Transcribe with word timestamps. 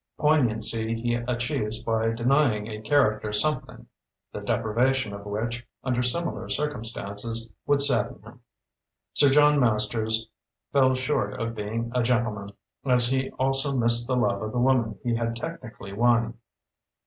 Poignancy 0.17 0.99
he 0.99 1.13
achieves 1.13 1.77
by 1.77 2.09
denying 2.09 2.65
a 2.67 2.81
character 2.81 3.31
something, 3.31 3.85
the 4.33 4.39
deprivation 4.41 5.13
of 5.13 5.27
which, 5.27 5.63
under 5.83 6.01
similar 6.01 6.49
circumstances, 6.49 7.53
would 7.67 7.83
sadden 7.83 8.19
him. 8.23 8.39
Sir 9.13 9.29
John 9.29 9.59
Masters 9.59 10.27
fell 10.73 10.95
short 10.95 11.39
of 11.39 11.53
being 11.53 11.91
a 11.93 12.01
gentleman, 12.01 12.49
as 12.83 13.09
he 13.09 13.29
also 13.37 13.73
missed 13.77 14.07
the 14.07 14.17
love 14.17 14.41
of 14.41 14.53
the 14.53 14.59
woman 14.59 14.97
he 15.03 15.13
had 15.13 15.35
technically 15.35 15.93
won. 15.93 16.39